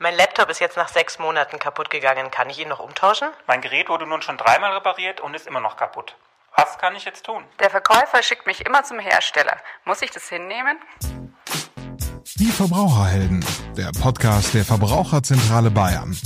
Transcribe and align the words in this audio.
Mein 0.00 0.14
Laptop 0.14 0.48
ist 0.48 0.60
jetzt 0.60 0.76
nach 0.76 0.86
sechs 0.86 1.18
Monaten 1.18 1.58
kaputt 1.58 1.90
gegangen. 1.90 2.30
Kann 2.30 2.48
ich 2.50 2.60
ihn 2.60 2.68
noch 2.68 2.78
umtauschen? 2.78 3.30
Mein 3.48 3.60
Gerät 3.60 3.88
wurde 3.88 4.06
nun 4.06 4.22
schon 4.22 4.36
dreimal 4.36 4.72
repariert 4.72 5.20
und 5.20 5.34
ist 5.34 5.48
immer 5.48 5.58
noch 5.58 5.76
kaputt. 5.76 6.14
Was 6.54 6.78
kann 6.78 6.94
ich 6.94 7.04
jetzt 7.04 7.26
tun? 7.26 7.42
Der 7.58 7.68
Verkäufer 7.68 8.22
schickt 8.22 8.46
mich 8.46 8.64
immer 8.64 8.84
zum 8.84 9.00
Hersteller. 9.00 9.56
Muss 9.84 10.00
ich 10.00 10.12
das 10.12 10.28
hinnehmen? 10.28 10.78
Die 12.36 12.52
Verbraucherhelden, 12.52 13.44
der 13.76 13.90
Podcast 14.00 14.54
der 14.54 14.64
Verbraucherzentrale 14.64 15.72
Bayern. 15.72 16.16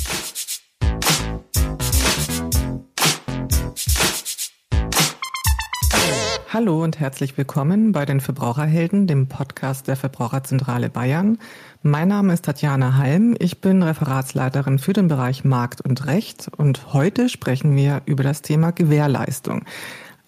Hallo 6.53 6.83
und 6.83 7.01
herzlich 7.01 7.39
willkommen 7.39 7.93
bei 7.93 8.05
den 8.05 8.21
Verbraucherhelden, 8.21 9.07
dem 9.07 9.27
Podcast 9.27 9.89
der 9.89 9.97
Verbraucherzentrale 9.97 10.91
Bayern. 10.91 11.39
Mein 11.83 12.09
Name 12.09 12.35
ist 12.35 12.45
Tatjana 12.45 12.99
Halm, 12.99 13.35
ich 13.39 13.63
bin 13.63 13.83
Referatsleiterin 13.83 14.79
für 14.79 14.93
den 14.93 15.09
Bereich 15.09 15.45
Markt 15.45 15.81
und 15.81 16.05
Recht 16.05 16.51
und 16.59 16.93
heute 16.93 17.31
sprechen 17.31 17.75
wir 17.75 18.03
über 18.05 18.23
das 18.23 18.43
Thema 18.43 18.71
Gewährleistung. 18.71 19.65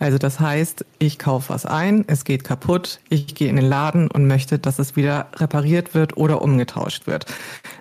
Also 0.04 0.18
das 0.18 0.38
heißt, 0.38 0.84
ich 0.98 1.18
kaufe 1.18 1.48
was 1.48 1.64
ein, 1.64 2.04
es 2.08 2.24
geht 2.24 2.44
kaputt, 2.44 3.00
ich 3.08 3.34
gehe 3.34 3.48
in 3.48 3.56
den 3.56 3.64
Laden 3.64 4.10
und 4.10 4.26
möchte, 4.26 4.58
dass 4.58 4.78
es 4.78 4.96
wieder 4.96 5.28
repariert 5.36 5.94
wird 5.94 6.18
oder 6.18 6.42
umgetauscht 6.42 7.06
wird. 7.06 7.24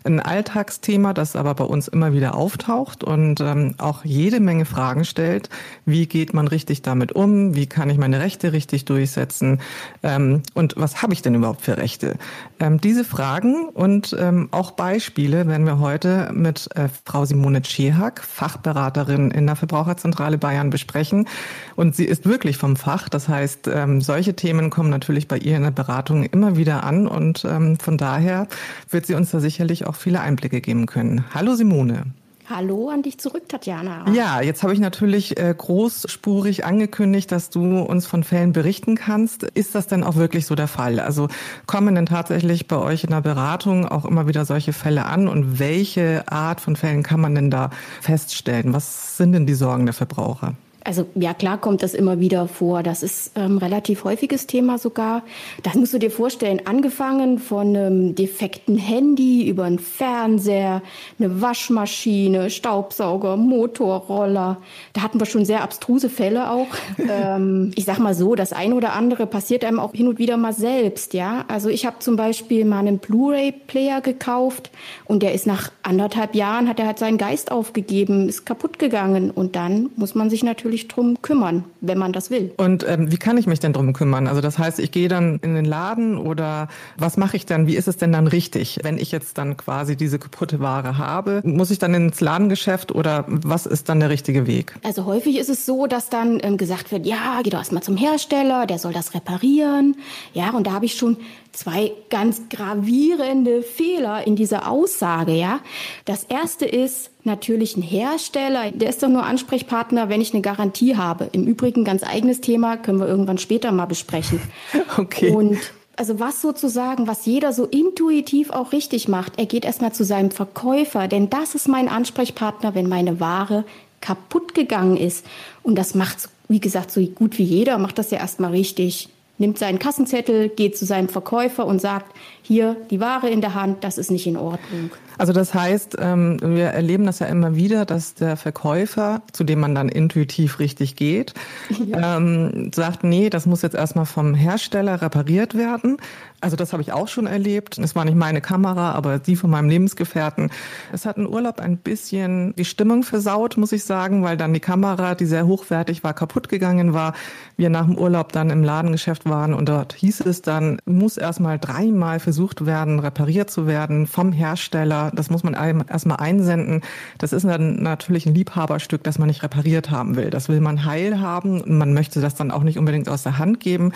Ein 0.05 0.21
Alltagsthema, 0.21 1.13
das 1.13 1.35
aber 1.35 1.53
bei 1.53 1.65
uns 1.65 1.89
immer 1.89 2.13
wieder 2.13 2.35
auftaucht 2.35 3.03
und 3.03 3.41
ähm, 3.41 3.75
auch 3.77 4.05
jede 4.05 4.39
Menge 4.39 4.63
Fragen 4.63 5.03
stellt. 5.03 5.49
Wie 5.85 6.07
geht 6.07 6.33
man 6.33 6.47
richtig 6.47 6.81
damit 6.81 7.11
um? 7.11 7.55
Wie 7.55 7.67
kann 7.67 7.89
ich 7.89 7.97
meine 7.97 8.21
Rechte 8.21 8.53
richtig 8.53 8.85
durchsetzen? 8.85 9.59
Ähm, 10.01 10.43
und 10.53 10.75
was 10.77 11.01
habe 11.01 11.11
ich 11.11 11.23
denn 11.23 11.35
überhaupt 11.35 11.63
für 11.63 11.75
Rechte? 11.75 12.15
Ähm, 12.61 12.79
diese 12.79 13.03
Fragen 13.03 13.67
und 13.67 14.15
ähm, 14.17 14.47
auch 14.51 14.71
Beispiele 14.71 15.45
werden 15.45 15.65
wir 15.65 15.79
heute 15.79 16.31
mit 16.33 16.69
äh, 16.77 16.87
Frau 17.03 17.25
Simone 17.25 17.63
Tschehak, 17.63 18.23
Fachberaterin 18.23 19.29
in 19.29 19.45
der 19.45 19.57
Verbraucherzentrale 19.57 20.37
Bayern 20.37 20.69
besprechen. 20.69 21.27
Und 21.75 21.97
sie 21.97 22.12
ist 22.13 22.27
wirklich 22.27 22.57
vom 22.57 22.75
Fach. 22.75 23.09
Das 23.09 23.27
heißt, 23.27 23.67
ähm, 23.67 23.99
solche 23.99 24.35
Themen 24.35 24.69
kommen 24.69 24.91
natürlich 24.91 25.27
bei 25.27 25.37
ihr 25.37 25.57
in 25.57 25.63
der 25.63 25.71
Beratung 25.71 26.23
immer 26.23 26.55
wieder 26.55 26.83
an 26.83 27.07
und 27.07 27.43
ähm, 27.43 27.77
von 27.79 27.97
daher 27.97 28.47
wird 28.89 29.07
sie 29.07 29.15
uns 29.15 29.31
da 29.31 29.39
sicherlich 29.39 29.87
auch 29.87 29.95
viele 29.95 30.21
Einblicke 30.21 30.61
geben 30.61 30.85
können. 30.85 31.25
Hallo 31.33 31.55
Simone. 31.55 32.05
Hallo 32.47 32.89
an 32.89 33.01
dich 33.01 33.17
zurück, 33.17 33.49
Tatjana. 33.49 34.05
Ja, 34.13 34.41
jetzt 34.41 34.61
habe 34.61 34.73
ich 34.73 34.79
natürlich 34.79 35.39
äh, 35.39 35.55
großspurig 35.57 36.65
angekündigt, 36.65 37.31
dass 37.31 37.49
du 37.49 37.79
uns 37.79 38.05
von 38.05 38.23
Fällen 38.23 38.53
berichten 38.53 38.95
kannst. 38.95 39.43
Ist 39.43 39.73
das 39.73 39.87
denn 39.87 40.03
auch 40.03 40.15
wirklich 40.15 40.45
so 40.45 40.53
der 40.53 40.67
Fall? 40.67 40.99
Also 40.99 41.29
kommen 41.65 41.95
denn 41.95 42.05
tatsächlich 42.05 42.67
bei 42.67 42.75
euch 42.75 43.05
in 43.05 43.09
der 43.09 43.21
Beratung 43.21 43.87
auch 43.87 44.05
immer 44.05 44.27
wieder 44.27 44.45
solche 44.45 44.73
Fälle 44.73 45.05
an? 45.05 45.27
Und 45.27 45.57
welche 45.57 46.25
Art 46.27 46.61
von 46.61 46.75
Fällen 46.75 47.01
kann 47.01 47.21
man 47.21 47.33
denn 47.33 47.49
da 47.49 47.71
feststellen? 48.01 48.73
Was 48.73 49.17
sind 49.17 49.31
denn 49.31 49.47
die 49.47 49.55
Sorgen 49.55 49.85
der 49.85 49.93
Verbraucher? 49.93 50.53
Also 50.83 51.05
ja, 51.15 51.33
klar 51.33 51.57
kommt 51.59 51.81
das 51.83 51.93
immer 51.93 52.19
wieder 52.19 52.47
vor. 52.47 52.83
Das 52.83 53.03
ist 53.03 53.31
ähm, 53.35 53.57
relativ 53.57 54.03
häufiges 54.03 54.47
Thema 54.47 54.77
sogar. 54.77 55.23
Das 55.63 55.75
musst 55.75 55.93
du 55.93 55.99
dir 55.99 56.11
vorstellen, 56.11 56.61
angefangen 56.65 57.39
von 57.39 57.75
einem 57.75 58.15
defekten 58.15 58.77
Handy 58.77 59.47
über 59.47 59.63
einen 59.63 59.79
Fernseher, 59.79 60.81
eine 61.19 61.41
Waschmaschine, 61.41 62.49
Staubsauger, 62.49 63.37
Motorroller. 63.37 64.57
Da 64.93 65.01
hatten 65.01 65.19
wir 65.19 65.25
schon 65.25 65.45
sehr 65.45 65.63
abstruse 65.63 66.09
Fälle 66.09 66.51
auch. 66.51 66.67
ähm, 66.97 67.71
ich 67.75 67.85
sag 67.85 67.99
mal 67.99 68.13
so, 68.13 68.35
das 68.35 68.51
ein 68.51 68.73
oder 68.73 68.93
andere 68.93 69.25
passiert 69.25 69.63
einem 69.63 69.79
auch 69.79 69.93
hin 69.93 70.07
und 70.07 70.19
wieder 70.19 70.37
mal 70.37 70.53
selbst. 70.53 71.13
Ja, 71.13 71.45
also 71.47 71.69
ich 71.69 71.85
habe 71.85 71.99
zum 71.99 72.15
Beispiel 72.15 72.65
mal 72.65 72.79
einen 72.79 72.97
Blu-ray-Player 72.97 74.01
gekauft 74.01 74.69
und 75.05 75.23
der 75.23 75.33
ist 75.33 75.47
nach 75.47 75.71
anderthalb 75.81 76.35
Jahren 76.35 76.67
hat 76.67 76.79
er 76.79 76.87
halt 76.87 76.99
seinen 76.99 77.17
Geist 77.17 77.51
aufgegeben, 77.51 78.27
ist 78.27 78.45
kaputt 78.45 78.79
gegangen 78.79 79.31
und 79.31 79.55
dann 79.55 79.89
muss 79.95 80.15
man 80.15 80.29
sich 80.29 80.43
natürlich 80.43 80.72
natürlich 80.73 80.87
drum 80.87 81.21
kümmern, 81.21 81.65
wenn 81.81 81.97
man 81.97 82.13
das 82.13 82.31
will. 82.31 82.51
Und 82.57 82.85
ähm, 82.87 83.11
wie 83.11 83.17
kann 83.17 83.37
ich 83.37 83.45
mich 83.45 83.59
denn 83.59 83.73
drum 83.73 83.93
kümmern? 83.93 84.27
Also 84.27 84.41
das 84.41 84.57
heißt, 84.57 84.79
ich 84.79 84.91
gehe 84.91 85.07
dann 85.07 85.39
in 85.43 85.53
den 85.53 85.65
Laden 85.65 86.17
oder 86.17 86.67
was 86.97 87.17
mache 87.17 87.37
ich 87.37 87.45
dann? 87.45 87.67
Wie 87.67 87.75
ist 87.75 87.87
es 87.87 87.97
denn 87.97 88.11
dann 88.11 88.27
richtig, 88.27 88.79
wenn 88.81 88.97
ich 88.97 89.11
jetzt 89.11 89.37
dann 89.37 89.55
quasi 89.55 89.95
diese 89.95 90.17
kaputte 90.17 90.59
Ware 90.59 90.97
habe? 90.97 91.41
Muss 91.45 91.69
ich 91.69 91.77
dann 91.77 91.93
ins 91.93 92.21
Ladengeschäft 92.21 92.93
oder 92.93 93.25
was 93.27 93.67
ist 93.67 93.89
dann 93.89 93.99
der 93.99 94.09
richtige 94.09 94.47
Weg? 94.47 94.73
Also 94.83 95.05
häufig 95.05 95.37
ist 95.37 95.49
es 95.49 95.65
so, 95.65 95.85
dass 95.85 96.09
dann 96.09 96.39
ähm, 96.41 96.57
gesagt 96.57 96.91
wird, 96.91 97.05
ja, 97.05 97.41
geh 97.43 97.51
doch 97.51 97.59
erstmal 97.59 97.83
zum 97.83 97.95
Hersteller, 97.97 98.65
der 98.65 98.79
soll 98.79 98.93
das 98.93 99.13
reparieren. 99.13 99.95
Ja, 100.33 100.51
und 100.51 100.65
da 100.65 100.71
habe 100.71 100.85
ich 100.85 100.95
schon 100.95 101.17
zwei 101.53 101.93
ganz 102.09 102.49
gravierende 102.49 103.61
Fehler 103.61 104.27
in 104.27 104.35
dieser 104.35 104.69
Aussage, 104.69 105.33
ja. 105.33 105.59
Das 106.05 106.23
erste 106.23 106.65
ist 106.65 107.11
natürlich 107.23 107.77
ein 107.77 107.83
Hersteller, 107.83 108.71
der 108.71 108.89
ist 108.89 109.01
doch 109.01 109.07
nur 109.07 109.23
Ansprechpartner, 109.23 110.09
wenn 110.09 110.19
ich 110.19 110.33
eine 110.33 110.41
Garantie 110.41 110.97
habe. 110.97 111.29
Im 111.31 111.45
Übrigen 111.45 111.85
ganz 111.85 112.03
eigenes 112.03 112.41
Thema, 112.41 112.75
können 112.75 112.99
wir 112.99 113.07
irgendwann 113.07 113.37
später 113.37 113.71
mal 113.71 113.85
besprechen. 113.85 114.41
Okay. 114.97 115.29
Und 115.29 115.57
also 115.95 116.19
was 116.19 116.41
sozusagen, 116.41 117.07
was 117.07 117.25
jeder 117.25 117.53
so 117.53 117.65
intuitiv 117.65 118.49
auch 118.49 118.71
richtig 118.71 119.07
macht, 119.07 119.33
er 119.37 119.45
geht 119.45 119.65
erstmal 119.65 119.93
zu 119.93 120.03
seinem 120.03 120.31
Verkäufer, 120.31 121.07
denn 121.07 121.29
das 121.29 121.55
ist 121.55 121.67
mein 121.67 121.87
Ansprechpartner, 121.87 122.75
wenn 122.75 122.89
meine 122.89 123.19
Ware 123.19 123.63
kaputt 124.01 124.53
gegangen 124.53 124.97
ist. 124.97 125.25
Und 125.61 125.75
das 125.75 125.95
macht, 125.95 126.29
wie 126.47 126.59
gesagt, 126.59 126.91
so 126.91 127.01
gut 127.01 127.37
wie 127.37 127.43
jeder, 127.43 127.77
macht 127.77 127.97
das 127.97 128.11
ja 128.11 128.17
erstmal 128.17 128.51
richtig 128.51 129.09
nimmt 129.37 129.57
seinen 129.57 129.79
Kassenzettel, 129.79 130.49
geht 130.49 130.77
zu 130.77 130.85
seinem 130.85 131.09
Verkäufer 131.09 131.65
und 131.65 131.79
sagt, 131.79 132.15
hier 132.41 132.75
die 132.91 132.99
Ware 132.99 133.29
in 133.29 133.41
der 133.41 133.53
Hand, 133.53 133.83
das 133.83 133.97
ist 133.97 134.11
nicht 134.11 134.27
in 134.27 134.37
Ordnung. 134.37 134.91
Also 135.17 135.33
das 135.33 135.53
heißt, 135.53 135.97
ähm, 135.99 136.39
wir 136.41 136.67
erleben 136.67 137.05
das 137.05 137.19
ja 137.19 137.27
immer 137.27 137.55
wieder, 137.55 137.85
dass 137.85 138.13
der 138.15 138.37
Verkäufer, 138.37 139.21
zu 139.31 139.43
dem 139.43 139.59
man 139.59 139.75
dann 139.75 139.89
intuitiv 139.89 140.59
richtig 140.59 140.95
geht, 140.95 141.33
ja. 141.85 142.17
ähm, 142.17 142.71
sagt, 142.73 143.03
nee, 143.03 143.29
das 143.29 143.45
muss 143.45 143.61
jetzt 143.61 143.75
erstmal 143.75 144.05
vom 144.05 144.33
Hersteller 144.33 145.01
repariert 145.01 145.55
werden. 145.55 145.97
Also 146.43 146.57
das 146.57 146.73
habe 146.73 146.81
ich 146.81 146.91
auch 146.91 147.07
schon 147.07 147.25
erlebt. 147.25 147.77
Es 147.77 147.95
war 147.95 148.03
nicht 148.03 148.17
meine 148.17 148.41
Kamera, 148.41 148.91
aber 148.91 149.17
die 149.17 149.37
von 149.37 149.49
meinem 149.49 149.69
Lebensgefährten. 149.69 150.51
Es 150.91 151.05
hat 151.05 151.17
ein 151.17 151.25
Urlaub 151.25 151.59
ein 151.59 151.77
bisschen 151.77 152.53
die 152.57 152.65
Stimmung 152.65 153.03
versaut, 153.03 153.55
muss 153.55 153.71
ich 153.71 153.85
sagen, 153.85 154.23
weil 154.23 154.35
dann 154.35 154.53
die 154.53 154.59
Kamera, 154.59 155.15
die 155.15 155.25
sehr 155.25 155.47
hochwertig 155.47 156.03
war, 156.03 156.13
kaputt 156.13 156.49
gegangen 156.49 156.93
war. 156.93 157.13
Wir 157.55 157.69
nach 157.69 157.85
dem 157.85 157.97
Urlaub 157.97 158.33
dann 158.33 158.49
im 158.49 158.61
Ladengeschäft 158.61 159.25
waren 159.25 159.53
und 159.53 159.69
dort 159.69 159.93
hieß 159.93 160.21
es 160.21 160.41
dann, 160.41 160.79
muss 160.85 161.15
erstmal 161.15 161.59
dreimal 161.59 162.19
versucht 162.19 162.65
werden, 162.65 162.99
repariert 162.99 163.49
zu 163.49 163.65
werden 163.65 164.05
vom 164.05 164.33
Hersteller. 164.33 165.02
Das 165.11 165.29
muss 165.29 165.43
man 165.43 165.53
erstmal 165.53 166.17
einsenden. 166.17 166.81
Das 167.17 167.33
ist 167.33 167.45
dann 167.45 167.81
natürlich 167.83 168.25
ein 168.25 168.35
Liebhaberstück, 168.35 169.03
das 169.03 169.19
man 169.19 169.27
nicht 169.27 169.43
repariert 169.43 169.91
haben 169.91 170.15
will. 170.15 170.29
Das 170.29 170.49
will 170.49 170.61
man 170.61 170.85
heil 170.85 171.19
haben 171.19 171.61
man 171.77 171.93
möchte 171.93 172.21
das 172.21 172.35
dann 172.35 172.51
auch 172.51 172.63
nicht 172.63 172.77
unbedingt 172.77 173.09
aus 173.09 173.23
der 173.23 173.37
Hand 173.37 173.59
geben. 173.59 173.93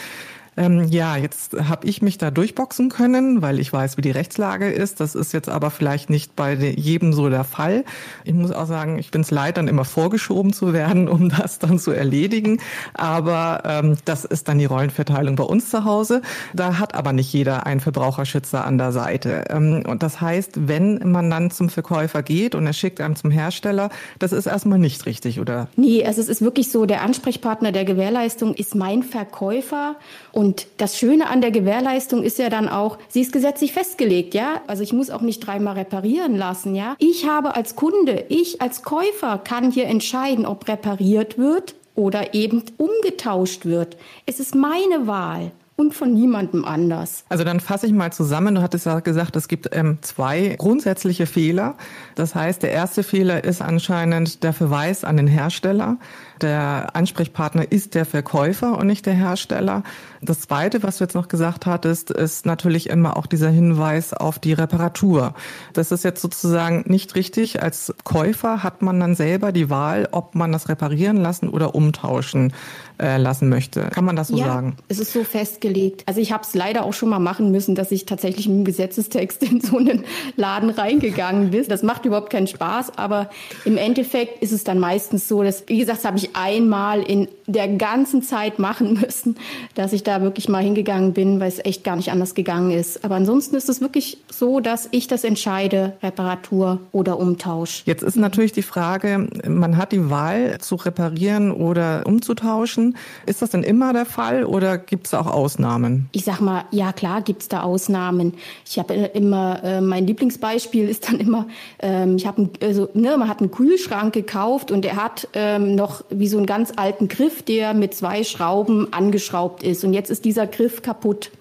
Ähm, 0.57 0.87
ja, 0.89 1.15
jetzt 1.15 1.53
habe 1.53 1.87
ich 1.87 2.01
mich 2.01 2.17
da 2.17 2.31
durchboxen 2.31 2.89
können, 2.89 3.41
weil 3.43 3.59
ich 3.59 3.71
weiß, 3.71 3.95
wie 3.97 4.01
die 4.01 4.11
Rechtslage 4.11 4.69
ist. 4.69 4.99
Das 4.99 5.13
ist 5.13 5.31
jetzt 5.31 5.49
aber 5.49 5.69
vielleicht 5.69 6.09
nicht 6.09 6.35
bei 6.35 6.55
jedem 6.55 7.13
so 7.13 7.29
der 7.29 7.43
Fall. 7.43 7.85
Ich 8.23 8.33
muss 8.33 8.51
auch 8.51 8.65
sagen, 8.65 8.97
ich 8.97 9.11
bin 9.11 9.21
es 9.21 9.29
leid, 9.29 9.57
dann 9.57 9.67
immer 9.67 9.85
vorgeschoben 9.85 10.53
zu 10.53 10.73
werden, 10.73 11.07
um 11.17 11.29
das 11.29 11.59
dann 11.59 11.77
zu 11.77 11.91
erledigen. 11.91 12.59
Aber 12.95 13.61
ähm, 13.65 13.97
das 14.05 14.25
ist 14.25 14.47
dann 14.47 14.57
die 14.57 14.65
Rollenverteilung 14.65 15.35
bei 15.35 15.43
uns 15.43 15.69
zu 15.69 15.85
Hause. 15.85 16.21
Da 16.53 16.79
hat 16.79 16.95
aber 16.95 17.13
nicht 17.13 17.31
jeder 17.31 17.67
einen 17.67 17.79
Verbraucherschützer 17.79 18.65
an 18.65 18.79
der 18.79 18.91
Seite. 18.91 19.45
Ähm, 19.49 19.83
und 19.87 20.01
das 20.01 20.19
heißt, 20.19 20.67
wenn 20.67 21.11
man 21.11 21.29
dann 21.29 21.51
zum 21.51 21.69
Verkäufer 21.69 22.23
geht 22.23 22.55
und 22.55 22.65
er 22.65 22.73
schickt 22.73 22.99
einem 22.99 23.15
zum 23.15 23.29
Hersteller, 23.29 23.89
das 24.17 24.31
ist 24.31 24.47
erstmal 24.47 24.79
nicht 24.79 25.05
richtig, 25.05 25.39
oder? 25.39 25.67
Nee, 25.75 26.03
also 26.03 26.19
es 26.19 26.29
ist 26.29 26.41
wirklich 26.41 26.71
so, 26.71 26.87
der 26.87 27.03
Ansprechpartner 27.03 27.71
der 27.71 27.85
Gewährleistung 27.85 28.55
ist 28.55 28.73
mein 28.73 29.03
Verkäufer 29.03 29.97
und 30.31 30.46
und 30.47 30.65
das 30.77 30.97
Schöne 30.97 31.29
an 31.29 31.41
der 31.41 31.51
Gewährleistung 31.51 32.23
ist 32.23 32.39
ja 32.39 32.49
dann 32.49 32.69
auch, 32.69 32.99
sie 33.09 33.19
ist 33.19 33.33
gesetzlich 33.33 33.73
festgelegt, 33.73 34.33
ja? 34.33 34.61
Also 34.67 34.81
ich 34.81 34.93
muss 34.93 35.09
auch 35.09 35.19
nicht 35.19 35.45
dreimal 35.45 35.73
reparieren 35.73 36.37
lassen, 36.37 36.73
ja? 36.73 36.95
Ich 36.99 37.27
habe 37.27 37.57
als 37.57 37.75
Kunde, 37.75 38.23
ich 38.29 38.61
als 38.61 38.83
Käufer 38.83 39.39
kann 39.39 39.71
hier 39.71 39.87
entscheiden, 39.87 40.45
ob 40.45 40.69
repariert 40.69 41.37
wird 41.37 41.75
oder 41.95 42.33
eben 42.33 42.63
umgetauscht 42.77 43.65
wird. 43.65 43.97
Es 44.25 44.39
ist 44.39 44.55
meine 44.55 45.05
Wahl 45.05 45.51
und 45.75 45.93
von 45.93 46.13
niemandem 46.13 46.63
anders. 46.63 47.25
Also 47.27 47.43
dann 47.43 47.59
fasse 47.59 47.85
ich 47.85 47.91
mal 47.91 48.13
zusammen. 48.13 48.55
Du 48.55 48.61
hattest 48.61 48.85
ja 48.85 49.01
gesagt, 49.01 49.35
es 49.35 49.49
gibt 49.49 49.69
ähm, 49.73 49.97
zwei 50.01 50.55
grundsätzliche 50.57 51.27
Fehler. 51.27 51.75
Das 52.15 52.35
heißt, 52.35 52.63
der 52.63 52.71
erste 52.71 53.03
Fehler 53.03 53.43
ist 53.43 53.61
anscheinend 53.61 54.43
der 54.43 54.53
Verweis 54.53 55.03
an 55.03 55.17
den 55.17 55.27
Hersteller. 55.27 55.97
Der 56.41 56.95
Ansprechpartner 56.95 57.71
ist 57.71 57.95
der 57.95 58.05
Verkäufer 58.05 58.77
und 58.77 58.87
nicht 58.87 59.05
der 59.05 59.13
Hersteller. 59.13 59.83
Das 60.21 60.41
Zweite, 60.41 60.83
was 60.83 60.97
du 60.97 61.03
jetzt 61.03 61.15
noch 61.15 61.27
gesagt 61.27 61.65
hattest, 61.65 62.11
ist 62.11 62.45
natürlich 62.45 62.89
immer 62.89 63.17
auch 63.17 63.25
dieser 63.25 63.49
Hinweis 63.49 64.13
auf 64.13 64.39
die 64.39 64.53
Reparatur. 64.53 65.33
Das 65.73 65.91
ist 65.91 66.03
jetzt 66.03 66.21
sozusagen 66.21 66.83
nicht 66.87 67.15
richtig. 67.15 67.61
Als 67.61 67.93
Käufer 68.03 68.63
hat 68.63 68.81
man 68.81 68.99
dann 68.99 69.15
selber 69.15 69.51
die 69.51 69.69
Wahl, 69.69 70.07
ob 70.11 70.35
man 70.35 70.51
das 70.51 70.69
reparieren 70.69 71.17
lassen 71.17 71.49
oder 71.49 71.75
umtauschen 71.75 72.53
äh, 72.99 73.17
lassen 73.17 73.49
möchte. 73.49 73.81
Kann 73.91 74.05
man 74.05 74.15
das 74.15 74.29
so 74.29 74.37
ja, 74.37 74.45
sagen? 74.45 74.75
Es 74.87 74.99
ist 74.99 75.13
so 75.13 75.23
festgelegt. 75.23 76.03
Also 76.05 76.21
ich 76.21 76.31
habe 76.31 76.43
es 76.43 76.55
leider 76.55 76.85
auch 76.85 76.93
schon 76.93 77.09
mal 77.09 77.19
machen 77.19 77.51
müssen, 77.51 77.75
dass 77.75 77.91
ich 77.91 78.05
tatsächlich 78.05 78.47
mit 78.47 78.57
dem 78.57 78.65
Gesetzestext 78.65 79.43
in 79.43 79.61
so 79.61 79.77
einen 79.77 80.03
Laden 80.35 80.69
reingegangen 80.69 81.51
bin. 81.51 81.65
Das 81.67 81.83
macht 81.83 82.05
überhaupt 82.05 82.29
keinen 82.29 82.47
Spaß, 82.47 82.97
aber 82.97 83.29
im 83.65 83.77
Endeffekt 83.77 84.41
ist 84.41 84.51
es 84.51 84.63
dann 84.63 84.79
meistens 84.79 85.27
so, 85.27 85.43
dass, 85.43 85.63
wie 85.67 85.79
gesagt, 85.79 85.99
das 85.99 86.05
habe 86.05 86.17
ich 86.17 86.35
einmal 86.35 87.01
in 87.01 87.27
der 87.47 87.69
ganzen 87.69 88.21
Zeit 88.21 88.59
machen 88.59 88.99
müssen, 89.01 89.35
dass 89.73 89.93
ich 89.93 90.03
da 90.03 90.21
wirklich 90.21 90.49
mal 90.49 90.61
hingegangen 90.61 91.13
bin, 91.13 91.39
weil 91.39 91.47
es 91.47 91.63
echt 91.63 91.83
gar 91.83 91.95
nicht 91.95 92.11
anders 92.11 92.35
gegangen 92.35 92.71
ist. 92.71 93.03
Aber 93.03 93.15
ansonsten 93.15 93.55
ist 93.55 93.69
es 93.69 93.81
wirklich 93.81 94.17
so, 94.29 94.59
dass 94.59 94.89
ich 94.91 95.07
das 95.07 95.23
entscheide, 95.23 95.93
Reparatur 96.03 96.79
oder 96.91 97.17
Umtausch. 97.17 97.83
Jetzt 97.85 98.03
ist 98.03 98.17
natürlich 98.17 98.51
die 98.51 98.61
Frage, 98.61 99.29
man 99.47 99.77
hat 99.77 99.93
die 99.93 100.09
Wahl 100.09 100.57
zu 100.59 100.75
reparieren 100.75 101.51
oder 101.51 102.03
umzutauschen. 102.05 102.97
Ist 103.25 103.41
das 103.41 103.51
denn 103.51 103.63
immer 103.63 103.93
der 103.93 104.05
Fall 104.05 104.43
oder 104.43 104.77
gibt 104.77 105.07
es 105.07 105.13
auch 105.13 105.27
Ausnahmen? 105.27 106.09
Ich 106.11 106.25
sag 106.25 106.41
mal, 106.41 106.65
ja 106.71 106.91
klar 106.91 107.21
gibt 107.21 107.43
es 107.43 107.47
da 107.47 107.61
Ausnahmen. 107.61 108.33
Ich 108.65 108.77
habe 108.77 108.93
immer, 108.93 109.63
äh, 109.63 109.81
mein 109.81 110.05
Lieblingsbeispiel 110.05 110.89
ist 110.89 111.07
dann 111.07 111.19
immer, 111.19 111.47
ähm, 111.79 112.17
ich 112.17 112.27
habe, 112.27 112.49
also, 112.61 112.89
ne, 112.93 113.17
man 113.17 113.29
hat 113.29 113.39
einen 113.39 113.51
Kühlschrank 113.51 114.13
gekauft 114.13 114.71
und 114.71 114.83
er 114.85 114.97
hat 114.97 115.29
ähm, 115.33 115.75
noch 115.75 116.03
wie 116.09 116.27
so 116.27 116.37
einen 116.37 116.45
ganz 116.45 116.73
alten 116.75 117.07
Griff, 117.07 117.36
der 117.43 117.73
mit 117.73 117.93
zwei 117.93 118.23
Schrauben 118.23 118.91
angeschraubt 118.93 119.63
ist. 119.63 119.83
Und 119.83 119.93
jetzt 119.93 120.09
ist 120.09 120.25
dieser 120.25 120.47
Griff 120.47 120.81
kaputt. 120.81 121.31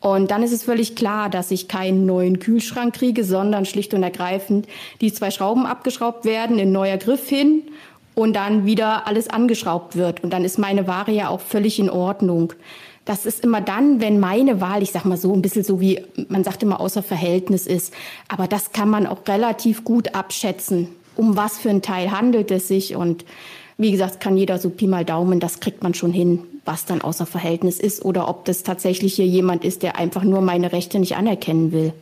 Und 0.00 0.30
dann 0.30 0.42
ist 0.42 0.52
es 0.52 0.62
völlig 0.62 0.94
klar, 0.94 1.28
dass 1.28 1.50
ich 1.50 1.66
keinen 1.66 2.06
neuen 2.06 2.38
Kühlschrank 2.38 2.94
kriege, 2.94 3.24
sondern 3.24 3.66
schlicht 3.66 3.94
und 3.94 4.02
ergreifend 4.02 4.68
die 5.00 5.12
zwei 5.12 5.30
Schrauben 5.30 5.66
abgeschraubt 5.66 6.24
werden, 6.24 6.60
ein 6.60 6.70
neuer 6.70 6.98
Griff 6.98 7.28
hin 7.28 7.62
und 8.14 8.34
dann 8.34 8.64
wieder 8.64 9.06
alles 9.06 9.28
angeschraubt 9.28 9.96
wird. 9.96 10.22
Und 10.22 10.32
dann 10.32 10.44
ist 10.44 10.58
meine 10.58 10.86
Ware 10.86 11.10
ja 11.10 11.28
auch 11.28 11.40
völlig 11.40 11.78
in 11.78 11.90
Ordnung. 11.90 12.52
Das 13.04 13.26
ist 13.26 13.42
immer 13.42 13.60
dann, 13.60 14.00
wenn 14.00 14.20
meine 14.20 14.60
Wahl, 14.60 14.82
ich 14.82 14.92
sag 14.92 15.04
mal 15.04 15.16
so, 15.16 15.32
ein 15.32 15.42
bisschen 15.42 15.64
so 15.64 15.80
wie 15.80 16.04
man 16.28 16.44
sagt 16.44 16.62
immer 16.62 16.80
außer 16.80 17.02
Verhältnis 17.02 17.66
ist. 17.66 17.92
Aber 18.28 18.46
das 18.46 18.72
kann 18.72 18.90
man 18.90 19.06
auch 19.06 19.26
relativ 19.26 19.82
gut 19.82 20.14
abschätzen. 20.14 20.88
Um 21.16 21.36
was 21.36 21.58
für 21.58 21.70
ein 21.70 21.82
Teil 21.82 22.12
handelt 22.12 22.50
es 22.50 22.68
sich? 22.68 22.94
Und 22.94 23.24
wie 23.78 23.92
gesagt, 23.92 24.18
kann 24.18 24.36
jeder 24.36 24.58
so 24.58 24.70
Pi 24.70 24.88
mal 24.88 25.04
Daumen, 25.04 25.38
das 25.38 25.60
kriegt 25.60 25.84
man 25.84 25.94
schon 25.94 26.12
hin, 26.12 26.40
was 26.64 26.84
dann 26.84 27.00
außer 27.00 27.26
Verhältnis 27.26 27.78
ist 27.78 28.04
oder 28.04 28.28
ob 28.28 28.44
das 28.44 28.64
tatsächlich 28.64 29.14
hier 29.14 29.26
jemand 29.26 29.64
ist, 29.64 29.84
der 29.84 29.96
einfach 29.96 30.24
nur 30.24 30.40
meine 30.40 30.72
Rechte 30.72 30.98
nicht 30.98 31.16
anerkennen 31.16 31.70
will. 31.70 31.92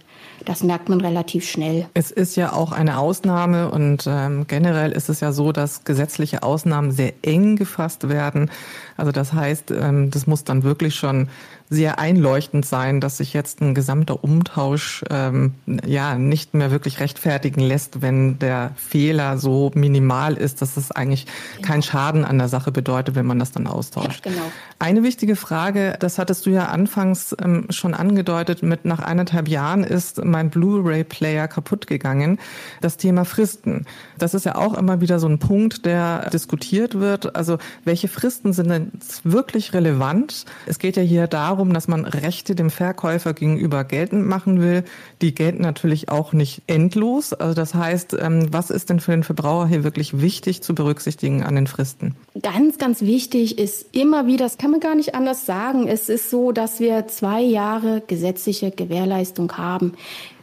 Das 0.45 0.63
merkt 0.63 0.89
man 0.89 1.01
relativ 1.01 1.49
schnell. 1.49 1.87
Es 1.95 2.11
ist 2.11 2.37
ja 2.37 2.53
auch 2.53 2.73
eine 2.73 2.99
Ausnahme 2.99 3.71
und 3.71 4.05
ähm, 4.07 4.47
generell 4.47 4.93
ist 4.93 5.09
es 5.09 5.21
ja 5.21 5.33
so, 5.33 5.53
dass 5.53 5.85
gesetzliche 5.85 6.43
Ausnahmen 6.43 6.93
sehr 6.93 7.13
eng 7.23 7.57
gefasst 7.57 8.09
werden. 8.09 8.51
Also 8.97 9.13
das 9.13 9.33
heißt, 9.33 9.71
ähm, 9.71 10.11
das 10.11 10.27
muss 10.27 10.45
dann 10.45 10.63
wirklich 10.63 10.95
schon 10.95 11.29
sehr 11.69 11.99
einleuchtend 11.99 12.65
sein, 12.65 13.01
dass 13.01 13.17
sich 13.17 13.33
jetzt 13.33 13.61
ein 13.61 13.75
gesamter 13.75 14.23
Umtausch 14.23 15.05
ähm, 15.11 15.55
ja 15.85 16.17
nicht 16.17 16.55
mehr 16.55 16.71
wirklich 16.71 17.01
rechtfertigen 17.01 17.61
lässt, 17.61 18.03
wenn 18.03 18.39
der 18.39 18.71
Fehler 18.77 19.39
so 19.39 19.73
minimal 19.75 20.35
ist, 20.35 20.63
dass 20.63 20.77
es 20.77 20.93
eigentlich 20.93 21.27
genau. 21.57 21.69
keinen 21.69 21.83
Schaden 21.83 22.25
an 22.25 22.39
der 22.39 22.49
Sache 22.49 22.71
bedeutet, 22.71 23.17
wenn 23.17 23.27
man 23.27 23.39
das 23.39 23.51
dann 23.51 23.67
austauscht. 23.67 24.25
Ja, 24.25 24.33
genau. 24.33 24.45
Eine 24.79 25.03
wichtige 25.03 25.37
Frage, 25.37 25.97
das 25.99 26.19
hattest 26.19 26.47
du 26.47 26.51
ja 26.51 26.67
anfangs 26.67 27.35
ähm, 27.43 27.67
schon 27.71 27.95
angedeutet, 27.95 28.63
mit 28.63 28.85
nach 28.85 29.01
eineinhalb 29.01 29.49
Jahren 29.49 29.83
ist 29.83 30.25
mein 30.25 30.51
Blu-ray-Player 30.51 31.49
kaputt 31.49 31.87
gegangen. 31.87 32.39
Das 32.81 32.97
Thema 32.97 33.25
Fristen. 33.25 33.87
Das 34.19 34.35
ist 34.35 34.45
ja 34.45 34.55
auch 34.55 34.75
immer 34.75 35.01
wieder 35.01 35.19
so 35.19 35.29
ein 35.29 35.39
Punkt, 35.39 35.85
der 35.85 36.31
diskutiert 36.31 36.99
wird. 37.01 37.35
Also 37.35 37.59
welche 37.85 38.09
Fristen 38.09 38.53
sind 38.53 38.69
denn 38.69 38.93
wirklich 39.25 39.73
relevant? 39.73 40.45
Es 40.67 40.79
geht 40.79 40.97
ja 40.97 41.03
hier 41.03 41.27
darum, 41.27 41.56
darum, 41.57 41.73
dass 41.73 41.89
man 41.89 42.05
Rechte 42.05 42.55
dem 42.55 42.71
Verkäufer 42.71 43.33
gegenüber 43.33 43.85
geltend 43.85 44.27
machen 44.27 44.61
will. 44.61 44.85
Die 45.23 45.35
gelten 45.35 45.63
natürlich 45.63 46.11
auch 46.11 46.33
nicht 46.33 46.63
endlos. 46.67 47.33
Also 47.33 47.55
das 47.55 47.75
heißt, 47.75 48.17
ähm, 48.21 48.53
was 48.53 48.71
ist 48.71 48.91
denn 48.91 49.01
für 49.01 49.13
den 49.13 49.23
Verbraucher 49.23 49.67
hier 49.67 49.85
wirklich 49.85 50.21
wichtig 50.21 50.63
zu 50.63 50.75
berücksichtigen 50.75 51.43
an 51.43 51.55
den 51.55 51.67
Fristen? 51.67 52.15
Ganz, 52.43 52.79
ganz 52.79 53.01
wichtig 53.01 53.59
ist 53.59 53.87
immer 53.93 54.27
wieder, 54.27 54.45
das 54.45 54.59
kann 54.59 54.71
man 54.71 54.81
gar 54.81 54.95
nicht 54.95 55.15
anders 55.15 55.47
sagen, 55.47 55.89
es 55.89 56.09
ist 56.09 56.31
so, 56.31 56.53
dass 56.53 56.79
wir 56.79 57.07
zwei 57.09 57.41
Jahre 57.41 58.03
gesetzliche 58.07 58.71
Gewährleistung 58.71 59.57
haben 59.57 59.95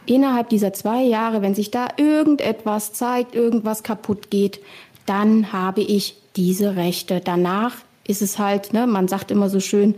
innerhalb 0.06 0.50
dieser 0.50 0.74
zwei 0.74 1.02
Jahre, 1.02 1.40
wenn 1.40 1.54
sich 1.54 1.70
da 1.70 1.88
irgendetwas 1.96 2.92
zeigt, 2.92 3.34
irgendwas 3.34 3.82
kaputt 3.82 4.30
geht, 4.30 4.60
dann 5.06 5.50
habe 5.52 5.80
ich 5.80 6.16
diese 6.36 6.76
Rechte. 6.76 7.22
Danach 7.24 7.76
ist 8.06 8.22
es 8.22 8.38
halt, 8.38 8.72
ne, 8.72 8.86
man 8.86 9.08
sagt 9.08 9.30
immer 9.30 9.48
so 9.48 9.60
schön, 9.60 9.94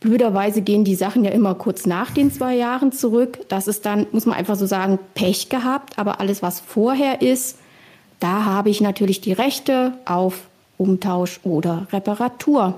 Blöderweise 0.00 0.62
gehen 0.62 0.84
die 0.84 0.94
Sachen 0.94 1.24
ja 1.24 1.32
immer 1.32 1.54
kurz 1.56 1.84
nach 1.84 2.12
den 2.12 2.32
zwei 2.32 2.54
Jahren 2.54 2.92
zurück. 2.92 3.40
Das 3.48 3.66
ist 3.66 3.84
dann, 3.84 4.06
muss 4.12 4.26
man 4.26 4.36
einfach 4.36 4.54
so 4.54 4.66
sagen, 4.66 4.98
Pech 5.14 5.48
gehabt. 5.48 5.98
Aber 5.98 6.20
alles, 6.20 6.40
was 6.42 6.60
vorher 6.60 7.20
ist, 7.20 7.58
da 8.20 8.44
habe 8.44 8.70
ich 8.70 8.80
natürlich 8.80 9.20
die 9.20 9.32
Rechte 9.32 9.92
auf 10.04 10.42
Umtausch 10.76 11.40
oder 11.42 11.88
Reparatur. 11.92 12.74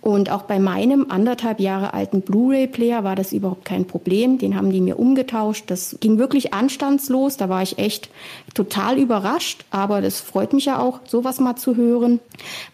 Und 0.00 0.30
auch 0.30 0.42
bei 0.42 0.58
meinem 0.58 1.06
anderthalb 1.10 1.60
Jahre 1.60 1.94
alten 1.94 2.20
Blu-ray-Player 2.22 3.04
war 3.04 3.16
das 3.16 3.32
überhaupt 3.32 3.64
kein 3.64 3.86
Problem. 3.86 4.38
Den 4.38 4.56
haben 4.56 4.70
die 4.70 4.80
mir 4.80 4.98
umgetauscht. 4.98 5.64
Das 5.68 5.96
ging 6.00 6.18
wirklich 6.18 6.54
anstandslos. 6.54 7.36
Da 7.36 7.48
war 7.48 7.62
ich 7.62 7.78
echt 7.78 8.08
total 8.54 8.98
überrascht. 8.98 9.64
Aber 9.70 10.00
das 10.00 10.20
freut 10.20 10.52
mich 10.52 10.66
ja 10.66 10.78
auch, 10.78 11.00
sowas 11.06 11.40
mal 11.40 11.56
zu 11.56 11.76
hören. 11.76 12.20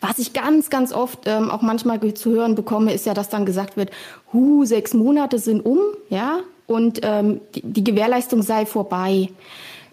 Was 0.00 0.19
ich 0.19 0.32
ganz, 0.32 0.71
ganz 0.71 0.93
oft 0.93 1.21
ähm, 1.26 1.50
auch 1.50 1.62
manchmal 1.62 2.00
zu 2.15 2.31
hören 2.31 2.55
bekomme, 2.55 2.93
ist 2.93 3.06
ja, 3.06 3.15
dass 3.15 3.29
dann 3.29 3.47
gesagt 3.47 3.76
wird, 3.76 3.91
hu, 4.32 4.65
sechs 4.65 4.94
Monate 4.94 5.38
sind 5.38 5.65
um, 5.65 5.79
ja, 6.11 6.41
und 6.67 7.00
ähm, 7.03 7.41
die, 7.55 7.62
die 7.62 7.85
Gewährleistung 7.85 8.43
sei 8.43 8.67
vorbei. 8.67 9.29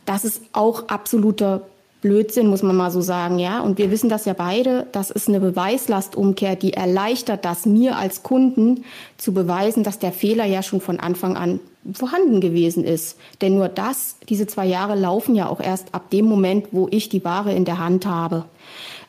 Das 0.06 0.25
ist 0.25 0.42
auch 0.54 0.88
absoluter 0.88 1.62
Blödsinn, 2.01 2.48
muss 2.48 2.63
man 2.63 2.75
mal 2.75 2.89
so 2.89 3.00
sagen, 3.00 3.38
ja. 3.38 3.62
Und 3.62 3.77
wir 3.77 3.92
wissen 3.92 4.09
das 4.09 4.25
ja 4.25 4.33
beide. 4.33 4.88
Das 4.92 5.12
ist 5.12 5.30
eine 5.30 5.39
Beweislastumkehr, 5.39 6.56
die 6.56 6.74
erleichtert 6.74 7.45
das 7.45 7.65
mir 7.65 7.95
als 7.95 8.24
Kunden 8.24 8.83
zu 9.18 9.33
beweisen, 9.33 9.83
dass 9.83 10.00
der 10.00 10.12
Fehler 10.12 10.45
ja 10.45 10.63
schon 10.63 10.81
von 10.81 11.00
Anfang 11.00 11.38
an 11.38 11.59
vorhanden 11.94 12.42
gewesen 12.42 12.83
ist. 12.83 13.18
Denn 13.42 13.56
nur 13.56 13.68
das, 13.68 14.18
diese 14.30 14.48
zwei 14.48 14.65
Jahre 14.65 14.95
laufen 14.95 15.36
ja 15.36 15.48
auch 15.48 15.59
erst 15.59 15.94
ab 15.94 16.09
dem 16.09 16.25
Moment, 16.25 16.68
wo 16.71 16.88
ich 16.89 17.09
die 17.09 17.24
Ware 17.24 17.53
in 17.53 17.65
der 17.65 17.77
Hand 17.77 18.06
habe. 18.06 18.45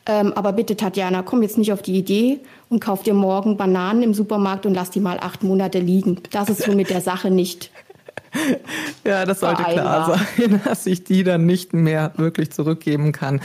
Ähm, 0.05 0.33
aber 0.33 0.53
bitte, 0.53 0.75
Tatjana, 0.75 1.23
komm 1.23 1.43
jetzt 1.43 1.57
nicht 1.57 1.71
auf 1.71 1.81
die 1.81 1.97
Idee 1.97 2.39
und 2.69 2.79
kauf 2.79 3.03
dir 3.03 3.13
morgen 3.13 3.57
Bananen 3.57 4.03
im 4.03 4.13
Supermarkt 4.13 4.65
und 4.65 4.73
lass 4.73 4.91
die 4.91 4.99
mal 4.99 5.17
acht 5.19 5.43
Monate 5.43 5.79
liegen. 5.79 6.17
Das 6.31 6.49
ist 6.49 6.63
so 6.63 6.73
mit 6.73 6.89
der 6.89 7.01
Sache 7.01 7.31
nicht. 7.31 7.71
Ja, 9.05 9.25
das 9.25 9.41
sollte 9.41 9.63
klar 9.63 10.17
sein, 10.37 10.61
dass 10.65 10.85
ich 10.85 11.03
die 11.03 11.25
dann 11.25 11.45
nicht 11.45 11.73
mehr 11.73 12.13
wirklich 12.15 12.51
zurückgeben 12.51 13.11
kann. 13.11 13.41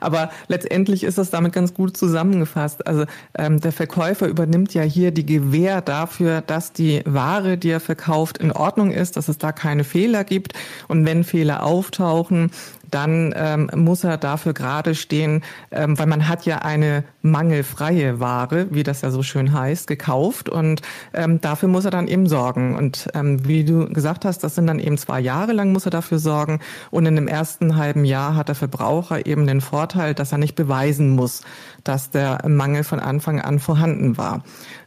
Aber 0.00 0.30
letztendlich 0.48 1.04
ist 1.04 1.18
das 1.18 1.28
damit 1.28 1.52
ganz 1.52 1.74
gut 1.74 1.96
zusammengefasst. 1.98 2.86
Also 2.86 3.04
ähm, 3.36 3.60
der 3.60 3.72
Verkäufer 3.72 4.26
übernimmt 4.26 4.72
ja 4.72 4.82
hier 4.82 5.10
die 5.10 5.26
Gewähr 5.26 5.82
dafür, 5.82 6.40
dass 6.40 6.72
die 6.72 7.02
Ware, 7.04 7.58
die 7.58 7.70
er 7.70 7.80
verkauft, 7.80 8.38
in 8.38 8.52
Ordnung 8.52 8.90
ist, 8.90 9.18
dass 9.18 9.28
es 9.28 9.36
da 9.36 9.52
keine 9.52 9.84
Fehler 9.84 10.24
gibt. 10.24 10.54
Und 10.88 11.04
wenn 11.04 11.24
Fehler 11.24 11.62
auftauchen, 11.62 12.50
dann 12.92 13.34
ähm, 13.36 13.70
muss 13.74 14.04
er 14.04 14.18
dafür 14.18 14.52
gerade 14.52 14.94
stehen, 14.94 15.42
ähm, 15.70 15.98
weil 15.98 16.06
man 16.06 16.28
hat 16.28 16.44
ja 16.46 16.58
eine 16.58 17.04
mangelfreie 17.22 18.20
Ware, 18.20 18.66
wie 18.70 18.82
das 18.82 19.00
ja 19.00 19.10
so 19.10 19.22
schön 19.22 19.52
heißt, 19.52 19.86
gekauft 19.86 20.48
und 20.48 20.82
ähm, 21.14 21.40
dafür 21.40 21.68
muss 21.68 21.84
er 21.84 21.90
dann 21.90 22.06
eben 22.06 22.28
sorgen. 22.28 22.76
Und 22.76 23.08
ähm, 23.14 23.46
wie 23.46 23.64
du 23.64 23.86
gesagt 23.86 24.24
hast, 24.24 24.31
das 24.38 24.54
sind 24.54 24.66
dann 24.66 24.78
eben 24.78 24.98
zwei 24.98 25.20
Jahre 25.20 25.52
lang 25.52 25.72
muss 25.72 25.86
er 25.86 25.90
dafür 25.90 26.18
sorgen. 26.18 26.60
Und 26.90 27.06
in 27.06 27.16
dem 27.16 27.28
ersten 27.28 27.76
halben 27.76 28.04
Jahr 28.04 28.34
hat 28.34 28.48
der 28.48 28.54
Verbraucher 28.54 29.26
eben 29.26 29.46
den 29.46 29.60
Vorteil, 29.60 30.14
dass 30.14 30.32
er 30.32 30.38
nicht 30.38 30.54
beweisen 30.54 31.10
muss, 31.10 31.42
dass 31.84 32.10
der 32.10 32.46
Mangel 32.48 32.84
von 32.84 33.00
Anfang 33.00 33.40
an 33.40 33.58
vorhanden 33.58 34.16
war. 34.16 34.42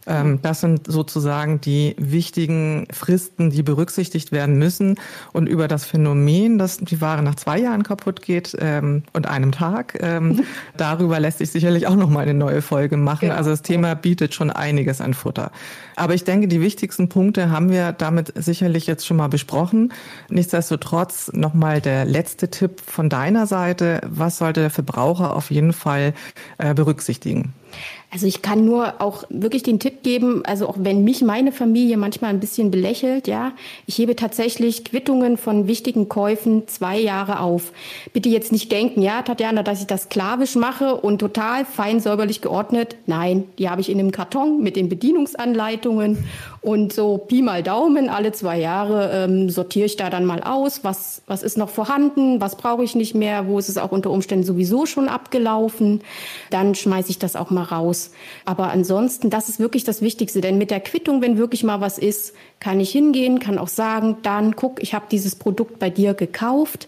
Ähm, 0.07 0.39
das 0.41 0.61
sind 0.61 0.87
sozusagen 0.87 1.61
die 1.61 1.95
wichtigen 1.97 2.87
Fristen, 2.91 3.49
die 3.49 3.63
berücksichtigt 3.63 4.31
werden 4.31 4.57
müssen. 4.57 4.99
Und 5.33 5.47
über 5.47 5.67
das 5.67 5.85
Phänomen, 5.85 6.57
dass 6.57 6.77
die 6.77 7.01
Ware 7.01 7.23
nach 7.23 7.35
zwei 7.35 7.59
Jahren 7.59 7.83
kaputt 7.83 8.21
geht 8.21 8.55
ähm, 8.59 9.03
und 9.13 9.27
einem 9.27 9.51
Tag, 9.51 9.97
ähm, 10.01 10.43
darüber 10.77 11.19
lässt 11.19 11.39
sich 11.39 11.51
sicherlich 11.51 11.87
auch 11.87 11.95
noch 11.95 12.09
mal 12.09 12.21
eine 12.21 12.33
neue 12.33 12.61
Folge 12.61 12.97
machen. 12.97 13.31
Also 13.31 13.49
das 13.49 13.61
Thema 13.61 13.95
bietet 13.95 14.33
schon 14.33 14.49
einiges 14.49 15.01
an 15.01 15.13
Futter. 15.13 15.51
Aber 15.95 16.13
ich 16.13 16.23
denke, 16.23 16.47
die 16.47 16.61
wichtigsten 16.61 17.09
Punkte 17.09 17.49
haben 17.49 17.69
wir 17.69 17.93
damit 17.93 18.33
sicherlich 18.35 18.85
jetzt 18.85 19.05
schon 19.05 19.17
mal 19.17 19.29
besprochen. 19.29 19.93
Nichtsdestotrotz 20.29 21.31
noch 21.33 21.53
mal 21.53 21.81
der 21.81 22.05
letzte 22.05 22.49
Tipp 22.49 22.81
von 22.85 23.09
deiner 23.09 23.47
Seite. 23.47 24.01
Was 24.05 24.37
sollte 24.37 24.59
der 24.59 24.69
Verbraucher 24.69 25.35
auf 25.35 25.51
jeden 25.51 25.73
Fall 25.73 26.13
äh, 26.57 26.73
berücksichtigen? 26.85 27.53
Also 28.11 28.27
ich 28.27 28.41
kann 28.41 28.63
nur 28.63 29.01
auch 29.01 29.25
wirklich 29.29 29.63
den 29.63 29.77
Tipp 29.77 30.01
geben, 30.01 30.43
also 30.45 30.69
auch 30.69 30.77
wenn 30.79 31.03
mich 31.03 31.21
meine 31.21 31.51
Familie 31.51 31.97
manchmal 31.97 32.29
ein 32.29 32.39
bisschen 32.39 32.71
belächelt, 32.71 33.27
ja, 33.27 33.51
ich 33.87 33.97
hebe 33.97 34.15
tatsächlich 34.15 34.85
Quittungen 34.85 35.35
von 35.35 35.67
wichtigen 35.67 36.07
Käufen 36.07 36.65
zwei 36.69 36.97
Jahre 36.97 37.41
auf. 37.41 37.73
Bitte 38.13 38.29
jetzt 38.29 38.53
nicht 38.53 38.71
denken, 38.71 39.01
ja, 39.01 39.21
Tatjana, 39.21 39.63
dass 39.63 39.81
ich 39.81 39.87
das 39.87 40.03
sklavisch 40.03 40.55
mache 40.55 40.95
und 40.95 41.19
total 41.19 41.65
fein 41.65 41.99
säuberlich 41.99 42.39
geordnet. 42.39 42.95
Nein, 43.05 43.43
die 43.59 43.69
habe 43.69 43.81
ich 43.81 43.89
in 43.89 43.99
einem 43.99 44.11
Karton 44.11 44.63
mit 44.63 44.77
den 44.77 44.87
Bedienungsanleitungen 44.87 46.23
und 46.61 46.93
so 46.93 47.19
Pi 47.19 47.43
mal 47.43 47.61
Daumen, 47.61 48.09
alle 48.09 48.31
zwei 48.31 48.59
Jahre 48.59 49.11
ähm, 49.13 49.51
sortiere 49.51 49.85
ich 49.85 49.97
da 49.97 50.09
dann 50.09 50.25
mal 50.25 50.41
aus, 50.41 50.83
was, 50.83 51.21
was 51.27 51.43
ist 51.43 51.57
noch 51.57 51.69
vorhanden, 51.69 52.41
was 52.41 52.55
brauche 52.55 52.83
ich 52.83 52.95
nicht 52.95 53.13
mehr, 53.13 53.47
wo 53.47 53.59
ist 53.59 53.69
es 53.69 53.77
auch 53.77 53.91
unter 53.91 54.09
Umständen 54.09 54.45
sowieso 54.45 54.87
schon 54.87 55.07
abgelaufen. 55.07 56.01
Dann 56.49 56.73
schmeiße 56.73 57.11
ich 57.11 57.19
das 57.19 57.35
auch 57.35 57.51
mal 57.51 57.64
raus. 57.71 58.11
Aber 58.45 58.71
ansonsten, 58.71 59.29
das 59.29 59.49
ist 59.49 59.59
wirklich 59.59 59.83
das 59.83 60.01
Wichtigste. 60.01 60.41
Denn 60.41 60.57
mit 60.57 60.71
der 60.71 60.79
Quittung, 60.79 61.21
wenn 61.21 61.37
wirklich 61.37 61.63
mal 61.63 61.81
was 61.81 61.97
ist, 61.97 62.33
kann 62.59 62.79
ich 62.79 62.91
hingehen, 62.91 63.39
kann 63.39 63.57
auch 63.57 63.67
sagen, 63.67 64.17
dann 64.21 64.55
guck, 64.55 64.81
ich 64.81 64.93
habe 64.93 65.05
dieses 65.11 65.35
Produkt 65.35 65.79
bei 65.79 65.89
dir 65.89 66.13
gekauft. 66.13 66.87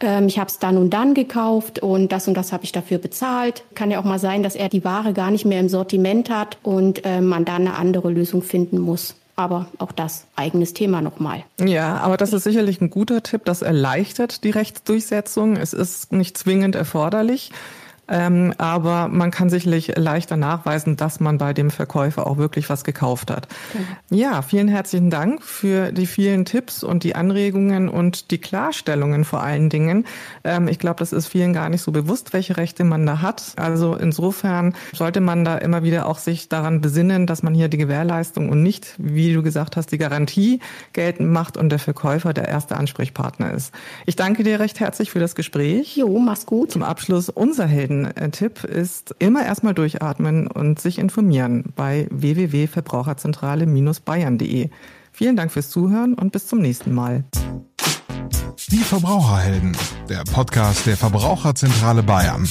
Ähm, 0.00 0.26
ich 0.26 0.38
habe 0.38 0.48
es 0.48 0.58
dann 0.58 0.76
und 0.76 0.90
dann 0.90 1.14
gekauft 1.14 1.80
und 1.80 2.12
das 2.12 2.28
und 2.28 2.34
das 2.34 2.52
habe 2.52 2.64
ich 2.64 2.72
dafür 2.72 2.98
bezahlt. 2.98 3.64
Kann 3.74 3.90
ja 3.90 4.00
auch 4.00 4.04
mal 4.04 4.18
sein, 4.18 4.42
dass 4.42 4.54
er 4.54 4.68
die 4.68 4.84
Ware 4.84 5.12
gar 5.12 5.30
nicht 5.30 5.44
mehr 5.44 5.60
im 5.60 5.68
Sortiment 5.68 6.30
hat 6.30 6.58
und 6.62 7.04
äh, 7.04 7.20
man 7.20 7.44
dann 7.44 7.66
eine 7.66 7.76
andere 7.76 8.10
Lösung 8.10 8.42
finden 8.42 8.78
muss. 8.78 9.16
Aber 9.36 9.66
auch 9.78 9.92
das 9.92 10.26
eigenes 10.34 10.74
Thema 10.74 11.00
nochmal. 11.00 11.44
Ja, 11.64 11.98
aber 11.98 12.16
das 12.16 12.32
ist 12.32 12.42
sicherlich 12.42 12.80
ein 12.80 12.90
guter 12.90 13.22
Tipp. 13.22 13.44
Das 13.44 13.62
erleichtert 13.62 14.42
die 14.42 14.50
Rechtsdurchsetzung. 14.50 15.56
Es 15.56 15.72
ist 15.72 16.12
nicht 16.12 16.36
zwingend 16.36 16.74
erforderlich. 16.74 17.52
Ähm, 18.08 18.54
aber 18.58 19.08
man 19.08 19.30
kann 19.30 19.50
sicherlich 19.50 19.96
leichter 19.96 20.36
nachweisen, 20.36 20.96
dass 20.96 21.20
man 21.20 21.38
bei 21.38 21.52
dem 21.52 21.70
Verkäufer 21.70 22.26
auch 22.26 22.38
wirklich 22.38 22.70
was 22.70 22.84
gekauft 22.84 23.30
hat. 23.30 23.48
Okay. 23.74 23.84
Ja, 24.10 24.42
vielen 24.42 24.68
herzlichen 24.68 25.10
Dank 25.10 25.42
für 25.42 25.92
die 25.92 26.06
vielen 26.06 26.44
Tipps 26.44 26.82
und 26.82 27.04
die 27.04 27.14
Anregungen 27.14 27.88
und 27.88 28.30
die 28.30 28.38
Klarstellungen 28.38 29.24
vor 29.24 29.42
allen 29.42 29.68
Dingen. 29.68 30.04
Ähm, 30.44 30.68
ich 30.68 30.78
glaube, 30.78 31.00
das 31.00 31.12
ist 31.12 31.26
vielen 31.26 31.52
gar 31.52 31.68
nicht 31.68 31.82
so 31.82 31.92
bewusst, 31.92 32.32
welche 32.32 32.56
Rechte 32.56 32.84
man 32.84 33.04
da 33.04 33.20
hat. 33.20 33.52
Also 33.56 33.94
insofern 33.94 34.74
sollte 34.92 35.20
man 35.20 35.44
da 35.44 35.58
immer 35.58 35.82
wieder 35.82 36.06
auch 36.06 36.18
sich 36.18 36.48
daran 36.48 36.80
besinnen, 36.80 37.26
dass 37.26 37.42
man 37.42 37.54
hier 37.54 37.68
die 37.68 37.78
Gewährleistung 37.78 38.48
und 38.48 38.62
nicht, 38.62 38.94
wie 38.98 39.34
du 39.34 39.42
gesagt 39.42 39.76
hast, 39.76 39.92
die 39.92 39.98
Garantie 39.98 40.60
geltend 40.92 41.30
macht 41.30 41.56
und 41.56 41.68
der 41.68 41.78
Verkäufer 41.78 42.32
der 42.32 42.48
erste 42.48 42.76
Ansprechpartner 42.76 43.52
ist. 43.52 43.74
Ich 44.06 44.16
danke 44.16 44.44
dir 44.44 44.60
recht 44.60 44.80
herzlich 44.80 45.10
für 45.10 45.20
das 45.20 45.34
Gespräch. 45.34 45.96
Jo, 45.96 46.18
mach's 46.18 46.46
gut. 46.46 46.72
Zum 46.72 46.82
Abschluss 46.82 47.28
unser 47.28 47.66
Helden 47.66 47.97
ein 48.06 48.32
Tipp 48.32 48.64
ist, 48.64 49.14
immer 49.18 49.44
erstmal 49.44 49.74
durchatmen 49.74 50.46
und 50.46 50.80
sich 50.80 50.98
informieren 50.98 51.74
bei 51.76 52.08
www.verbraucherzentrale-bayern.de. 52.10 54.70
Vielen 55.12 55.36
Dank 55.36 55.52
fürs 55.52 55.68
Zuhören 55.70 56.14
und 56.14 56.32
bis 56.32 56.46
zum 56.46 56.60
nächsten 56.60 56.94
Mal. 56.94 57.24
Die 58.70 58.78
Verbraucherhelden, 58.78 59.76
der 60.08 60.24
Podcast 60.24 60.86
der 60.86 60.96
Verbraucherzentrale 60.96 62.02
Bayern. 62.02 62.48